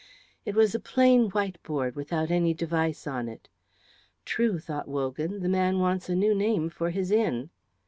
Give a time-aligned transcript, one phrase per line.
[0.45, 3.49] It was a plain white board without any device on it.
[4.25, 7.51] "True," thought Wogan, "the man wants a new name for his inn."